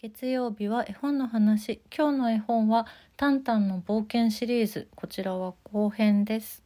[0.00, 1.80] 月曜日は絵本の話。
[1.92, 4.86] 今日の絵本はタンタンの冒険シリーズ。
[4.94, 6.62] こちらは後編です。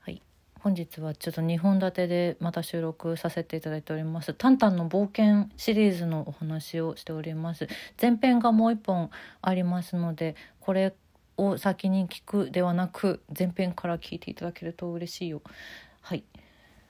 [0.00, 0.20] はい。
[0.58, 4.34] 本日はちょっと2本立てでまた収録させていただいております。
[4.34, 7.68] タンタンの冒険シリーズのお話をしております。
[8.00, 9.10] 前編がもう一本
[9.42, 10.92] ありますのでこれ
[11.36, 15.40] を先に聞くではなく前編から聞いていただけると嬉しいよ。
[16.04, 16.24] はい。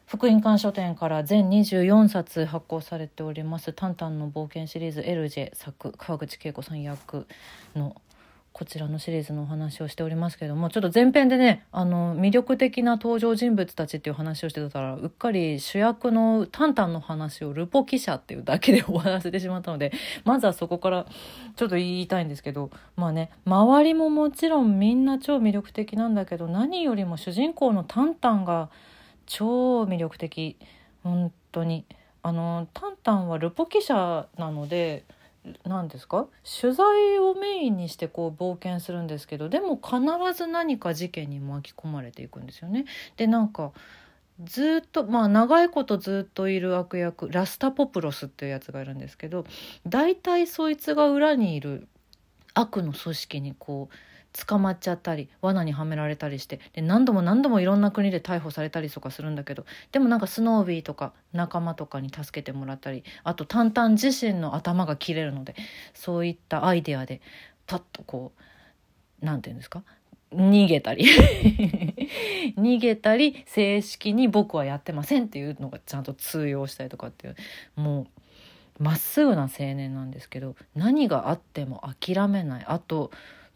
[0.07, 7.27] 福音館書店から全24冊発行されております「タンタンの冒険」シリーズエルジェ作川口恵子さん役
[7.75, 7.97] の
[8.53, 19.93] こちらのシリーズのお話をしておりますけれどもちょっと前編でねあの魅力的な登場人物たちっていう話をしてたらうっかり主役のタンタンの話をルポ記者っていうだけで終わらせてしまったので
[20.25, 21.07] まずはそこから
[21.57, 28.69] ちょっと言いたいんですけどまあね周りももちろんみんな超魅力的なんだけど何よりも主人公のタンタンが
[29.35, 30.57] 超魅力的。
[31.03, 31.87] 本当に。
[32.25, 35.05] あのタンタンはルポ記者なので
[35.65, 36.29] 何ですか？
[36.61, 39.99] 取材をメインにしてこう冒険するんですけどでも必
[40.37, 42.85] ず何か事件に巻き込まれていくんですよね。
[43.17, 43.73] でなんか
[44.45, 49.45] ずっとまあ長いことずっといる悪役ラスタポプロスっていうやつがいるんですけど
[49.85, 51.89] 大体そいつが裏にいる
[52.55, 53.95] 悪の組織にこう
[54.33, 65.55] 捕まっちゃったり罠にはめられたりしてで何度も何度もいろんな国で逮捕されたりとかするんだけどでもなんかスノービーとか仲間とかに助けてもらったりあとタンタン自身の頭が切れるので
[65.95, 67.21] そういったアイデアで
[67.67, 68.33] パッとこ
[69.21, 69.83] う何て言うんですか？
[70.35, 71.05] 逃げたり。
[72.57, 77.37] 逃げたり正式に僕はやってませんっていうのがちゃんと通用したりとかっていう
[77.77, 78.07] も
[78.81, 82.65] うまっすぐな青年なんですけど何があっても諦めない。
[82.67, 83.11] あと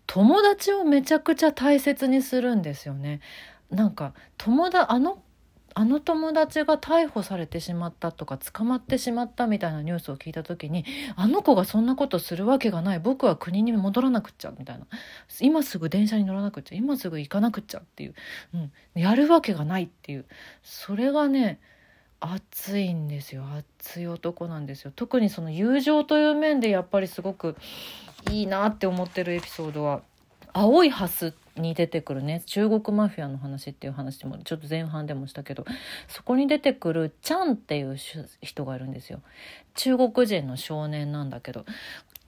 [0.06, 3.20] 友達をめちゃくちゃ大切にするんですよね。
[3.70, 5.22] なんか友達あの
[5.78, 12.98] あの友達が逮捕されてしまったとか捕まってしまったみたいなニュースを聞いた時にあの子がそんなことするわけがない。
[12.98, 14.86] 僕は国に戻らなくっちゃみたいな。
[15.40, 18.14] 今すぐ電車に乗らなくっちゃ今すぐ行かなくっちゃっていう、
[18.54, 20.24] うん、やるわけがないっていう。
[20.62, 21.60] それがね
[22.20, 23.44] 熱いんですよ。
[23.46, 24.92] 熱い男なんですよ。
[24.96, 27.54] 特にその友情という面でやっぱりすごく
[28.30, 30.02] いいなって思ってるエピソードは
[30.52, 35.64] 「青いハス」に出てくるね中国マフィアの話っていう話もちょっと前半でもしたけど
[36.08, 37.96] そこに出てくるチャンっていう
[38.42, 39.20] 人がいるんですよ。
[39.74, 41.64] 中国人の少年なんだけど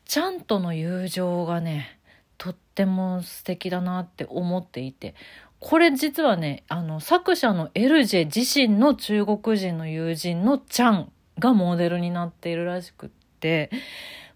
[0.04, 1.98] チャンとの友情がね
[2.38, 5.14] とっても素敵だなって思っていて
[5.60, 13.08] これ実はねあの作者のエルジェ自身の中国人の友人のチャンがモデルになっているらしくっ
[13.40, 13.70] て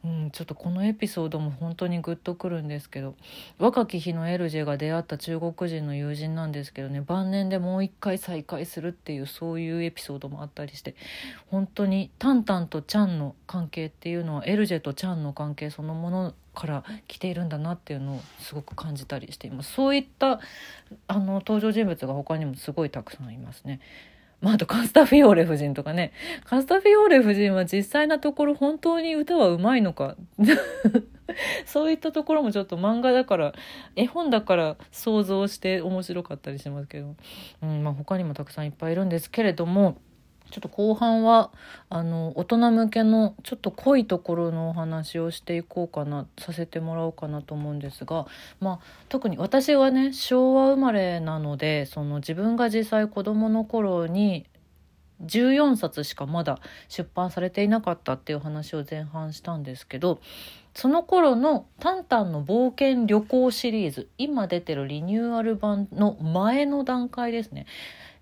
[0.05, 3.15] うん、ちょっとこのエピソードも本当にグッとくるんですけど
[3.59, 10.97] 若き日のエルジェが出会った中国人の友人なんですけどね晩年でもう一回再会するっていうそういうエピソードもあったりして
[11.47, 20.41] 本当にタンタンとチャンの関係っていうのはエルジェとチャンの関係そのものから来ているんだなっていうのをすごく感じたりしていますそういった
[21.07, 23.81] あの登場人物が他にもすごいたくさんいますね。
[24.43, 26.13] まあ、あとカスタフィオーレ夫人とかね。
[26.45, 30.17] カスタフィオーレ夫人は実際なところ本当に歌はうまいのか。
[31.65, 33.55] そういったところもちょっと漫画だから、
[33.95, 37.15] 絵本だから想像して面白かったりしますけど、
[37.63, 39.99] うんまあ、他にもたくさんいっぱいいるんですけれども、
[40.53, 41.51] ちょっと後半は
[41.89, 48.27] あの大人向けのちょっと濃いところのお話をしていこうかなさせてもらおうかなと思うんですが、
[48.61, 54.45] まあ、特に私はね昭和生まれなのでその自分が実際子どもの頃に
[55.25, 56.59] 14冊しかまだ
[56.89, 60.21] 出版されていなかったっていう話を前半したんですけど
[60.75, 67.67] その頃の「タンタンの冒険旅行」シリーズ今出てるリニューアル版の前の段階ですね。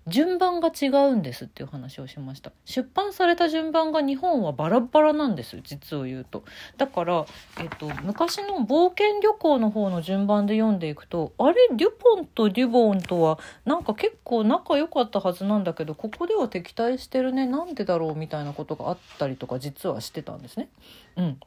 [0.07, 2.51] 順番が違うんですっていう話をしました。
[2.65, 6.43] 出版された順番が日本はバラバラなんです実を言うと。
[6.77, 7.25] だから、
[7.59, 20.69] えっと、昔の冒険旅行の方の順番で読んでいくとあれデュポンとデュボンとはなんか結構仲良かったはずなんだけどここでは敵対してるねなんでだろうみたいなことがあったりとか実はしてたんですね。
[21.15, 21.39] うん、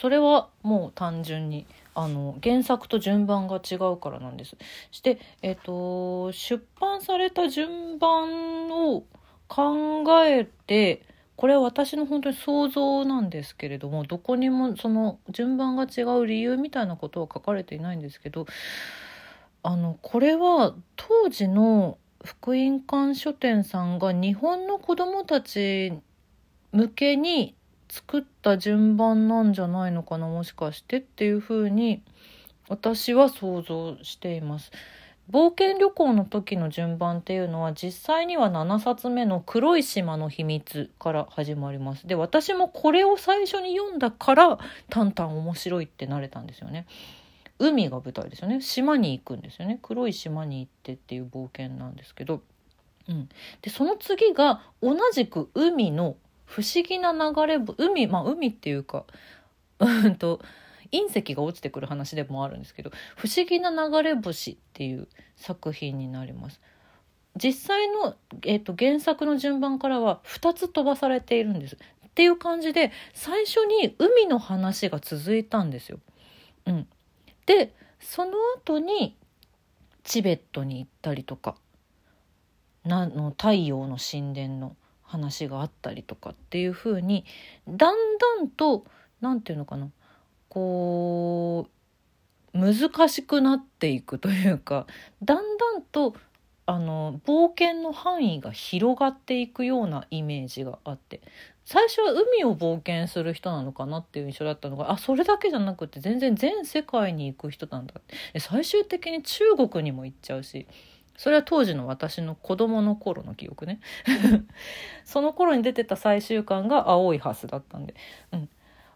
[0.00, 1.66] それはもう単純に
[1.98, 4.56] あの原作と順番が違うからなんです。
[4.92, 9.02] して、えっ、ー、と出版された順番を
[9.48, 11.02] 考えて
[11.34, 18.46] これは私の本当に想像なんですけれどもどこにもその順番が違う理由みたいなことは書かれていないんですけど
[19.64, 25.92] あのこれは当時の福音館書店さんが日本の子どもたち
[26.72, 27.56] 向けに
[27.88, 32.02] 作った順番なんじゃないのかなもしかしてっていうふうに
[32.68, 34.70] 私は想像しています。
[35.30, 42.06] 冒険旅行の時の順番っていうのは実際には7冊目の「黒い島の秘密」から始まります。
[42.06, 44.58] で私もこれを最初に読んだから
[44.88, 46.86] 「タンタン面白い」ってなれたんですよね。
[47.58, 52.40] 海が舞台ですよね島に行くんですよね黒い島に行ってっていう冒険なんですけど、
[53.08, 53.28] うん、
[53.62, 56.16] でその次が同じく海の
[56.48, 59.04] 不思議な流れ海まあ海っていうか
[59.78, 60.40] うんと
[60.90, 66.60] 隕石が落ちてくる話でもあるんですけど「不思議な流れ星」っていう作品になります。
[67.36, 68.16] 実際の、
[68.46, 71.76] えーと、原作の順番からは2つ飛ばされているんです。
[71.76, 76.00] っていう感じで最初に海の話が続いたんですよ。
[76.66, 76.88] うん、
[77.46, 79.16] でその後に
[80.02, 81.54] チベットに行ったりとか
[82.84, 84.76] なの太陽の神殿の
[85.08, 87.24] 話があったりとかっていう風に
[87.66, 88.84] だんだんと
[89.20, 89.88] 何て言うのかな
[90.48, 91.66] こ
[92.54, 94.86] う難しくなっていくというか
[95.22, 96.14] だんだんと
[96.66, 101.22] あの冒険の範囲が広がっていくようなイメージがあって
[101.64, 108.40] 最初は海を冒険する人なのかなっていう印象だったのがあそれだけじゃなくて全然全世界に行く人なんだって。
[108.40, 110.66] 最終的に中国にも行っちゃうし
[111.18, 113.80] それは当時の私の子供の頃の記憶ね。
[115.04, 117.94] その頃に出てた最終巻が「青いハス」だったんで、
[118.32, 118.48] うん、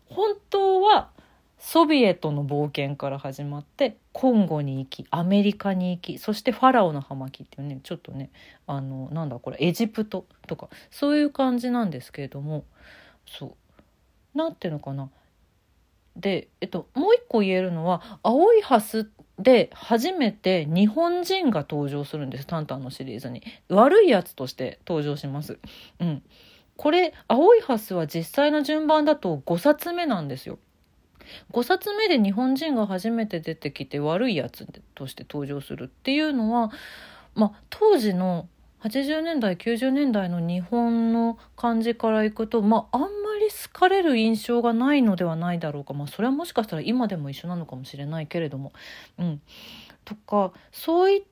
[0.07, 1.11] 本当は
[1.59, 8.31] ソビエトの冒険から始まってコンゴに行きアメリカに行きそしてファラオの葉巻っていうねちょっとね
[8.67, 12.65] あのなんだこれエジプトとかそういう感じなんですけれども
[13.27, 13.55] そう。
[14.35, 15.11] なんていうのかな。
[16.17, 25.59] で、えっと、もう一個言えるのは「青いハス」で初めて日本人が登場するんですタンタンのシリーズに悪いやつとして登場します。
[26.01, 26.23] うん、
[26.77, 30.59] これ「青いハス」は実際の順番だと5冊目なんですよ。
[31.53, 36.71] 5冊目で日本人が初めて出てきて悪いやつとして登場するっていうのは、
[37.35, 38.49] まあ、当時の
[38.85, 43.09] 80年代90年代の日本の感じからいくと、まあ、あんま
[43.41, 48.73] り好かれる印象がないのではないだろうか、まあ、それはもしかしたら今でも一緒なのかもしれないけれども。
[49.19, 49.41] うん、
[50.05, 51.23] とかそういっ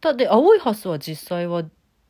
[0.00, 1.64] たで「青いハス」は実際は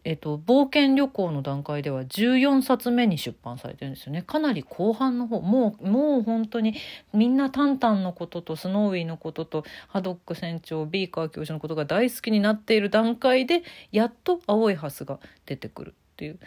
[0.04, 4.22] えっと、冒険旅行の段階では14冊目に出版されてるんですよね。
[4.22, 6.74] かなり後半の方もうもう本当に
[7.12, 13.62] みんなタンタンのこととスノーウィーのこととハドック船長ビーカー教授のことが大好きになっている段階で
[13.92, 16.38] やっと青いハスが出てくるっていう。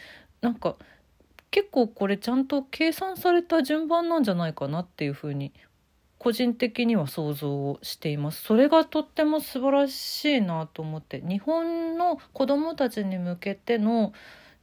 [0.42, 0.76] なんか
[1.50, 5.54] 結構これちゃんと計算された順番なんじゃないかなっていうふうに
[6.26, 8.42] 個人的には想像をしています。
[8.42, 11.22] それがとっても素晴らしいなと思って。
[11.22, 14.12] 日本の子どもたちに向けての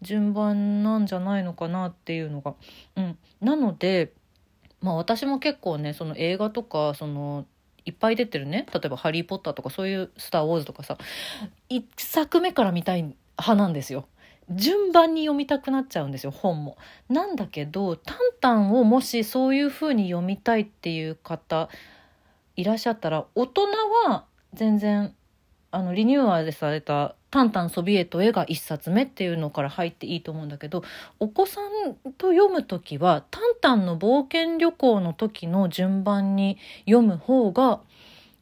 [0.00, 2.54] 順番なんじゃないのかなっていうのが、
[2.96, 4.12] うん、なので
[4.80, 7.46] まあ私も結構ねその映画とかその
[7.84, 8.66] いっぱい出てるね。
[8.74, 10.98] 例えば「ハリー・ポッター」とかそういう「スター・ウォーズ」とかさ
[11.70, 14.08] 1作目から見たい派なんですよ。
[14.50, 16.76] 順番に読みたくなっちゃうんですよ本も。
[17.08, 21.68] なんだけど「タンタン」をもしそういう風に読みたいっていう方
[22.56, 23.62] いらっしゃったら大人
[24.08, 25.14] は全然
[25.70, 30.82] あのリニューアルされた「タンタンソビエト」絵が1冊目っていうのから入っていいと思うんだけど
[31.18, 37.80] お子さんと読む時は「タンタンの冒険旅行」の時の順番に読む方が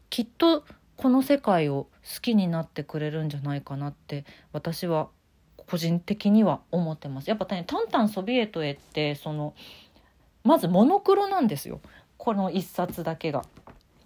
[0.08, 0.64] きっと
[0.96, 5.08] この世界を好きになってくれるんじゃないかなって私は
[5.70, 9.54] 個人的には思ってますやっぱね「タンタンソビエトへ」ってその
[10.42, 11.80] まずモノクロなんですよ
[12.16, 13.44] この1冊だけが。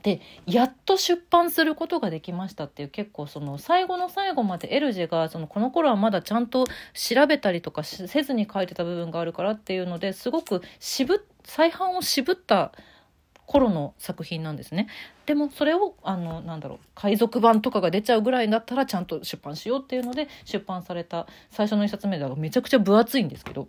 [0.02, 12.72] でやっと出版することができましたっていう結構その最後の最後までエルジェがそのこの頃はまだちゃんと調べたりとかせずに書いてた部分があるからっていうのですごく渋再販を渋った
[13.46, 14.88] 頃の作品なんですね。
[15.26, 23.68] でもそれをあのなんだろう海賊版とかが出ちゃうぐらいだったらちゃんと出版しようっていうので出版された最初の一冊目だがめちゃくちゃ分厚いんですけど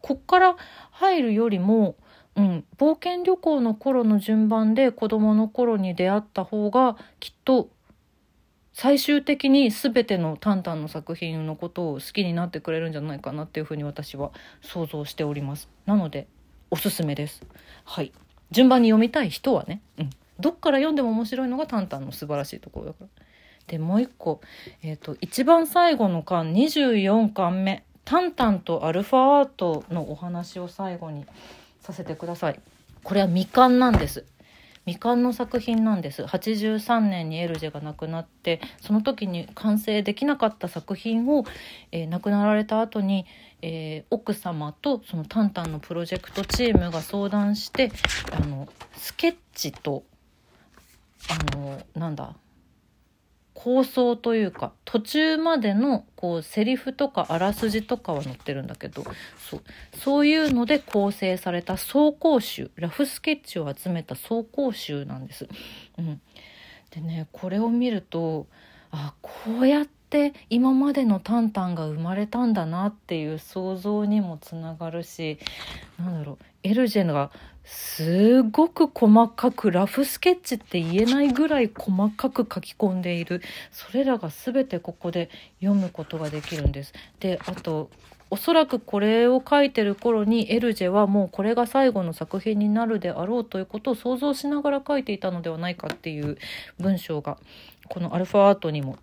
[0.00, 0.56] こっから
[0.90, 1.96] 入るよりも、
[2.36, 7.68] うん、冒険旅行の頃の順番で子供の頃に出会った方がきっと
[8.72, 15.68] 最終的に全てのタンタンの作品のことを好きになってくれるんじゃないかなっていうふうに私は想像しております。
[15.84, 16.26] なので
[16.70, 17.44] おすすめです。
[17.84, 18.12] はい。
[18.52, 23.08] 順番に読みたい人はね、うん、どっから読んでも面白いのがタンタンの素晴らしいところだから。
[23.66, 24.40] でもう一個、
[24.82, 31.24] えーと、一番最後の巻24巻目「タンタンとアルファアート」のお話を最後に
[31.80, 32.60] させてください。
[33.04, 34.24] これは未完なんです。
[34.84, 36.24] 未完の作品なんです。
[36.24, 41.44] 83年にエルジェが亡くなってその時に完成できなかった作品を、
[41.92, 43.26] えー、亡くなられた後に、
[43.62, 47.92] えー、奥様とそのタンタンのプロジェクトチームが相談して
[48.32, 50.02] あのスケッチと
[51.30, 52.34] あのなんだ
[53.62, 59.04] 構想というか途中までのこうセリフとかあらすじとかは載ってるんだけど
[59.38, 59.62] そう
[59.96, 65.46] そういうので構成された総講集ラフスケッチを集めた総講集なんです。
[65.96, 66.20] うん、
[66.90, 68.48] でねこれを見ると
[68.90, 70.01] あこうやって
[70.50, 75.38] 今までのタンタンが生まれたんだなっていう想像にもつながるし
[75.98, 77.30] なんだろうエルジェが
[77.64, 83.40] すごく細かくラフスケッチって言えないぐらい細かく書き込んでいる
[83.70, 86.92] それらが全てここで読むことができるんです。
[87.20, 87.90] であと
[88.30, 96.38] おそらくこれを書いてる頃にエルジェはもうこれが最後の作品になるであろうということを想像しながら書いていたのではないかっていう
[96.80, 97.36] 文章が
[97.90, 98.96] このアルファアートにも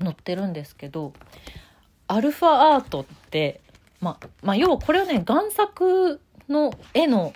[0.00, 1.12] 載ってるんですけど
[2.08, 3.60] アルファアートって、
[4.00, 7.32] ま、まあ要はこれはね贋作の絵の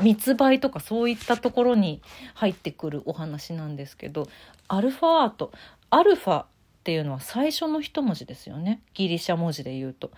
[0.00, 2.00] 密売とかそういったところに
[2.34, 4.28] 入ってくるお話なんですけど
[4.68, 5.52] アルファアート
[5.90, 6.46] アルファっ
[6.84, 10.10] ていうのは最初の一文字ですよねギリシャ文字で言うと。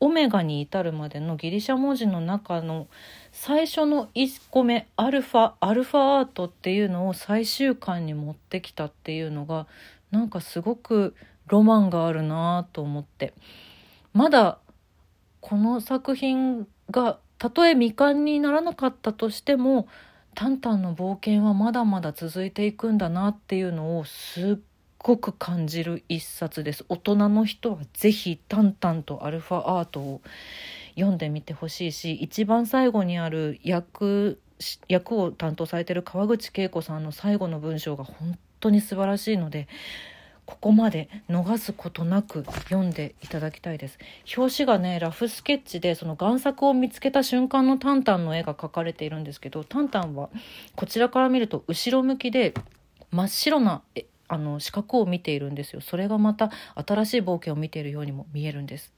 [0.00, 2.88] オメガに至るまでのギリシャ文字の中の
[3.32, 9.66] 最初の1個目アルファアルファアートっていうのを最終巻に持ってきたっていうのが
[10.14, 11.16] なんかすごく
[11.48, 13.34] ロマンがあるなと思って。
[14.12, 14.58] まだ
[15.40, 19.88] この作品がたとえ未完にならなかったとしても
[20.36, 24.56] タンタンの冒険はまだまだ続いていくんだなっていうのをすっ
[24.98, 26.84] ごく感じる一冊です。
[26.88, 30.20] 大人の人は是非タンタンとアルファアートを
[30.94, 34.38] 読んでみてほしいし一番最後にある役
[34.88, 39.68] 役を担当されてる川口恵子さんの最後の文章が本当に素晴らしいので
[40.46, 43.98] ここまで逃すことなく読んでいただきたいです。
[44.36, 50.28] 表紙がねラフスケッチでその贋作を見つけた瞬間のタンタンの絵が描かれているんですけどタンタンは
[50.76, 52.52] こちらから見ると後ろ向きで
[53.10, 53.82] 真っ白な
[54.28, 55.80] あの四角を見ているんですよ。
[55.80, 58.94] それがまた新しい冒険を見ているようにも見えるんです。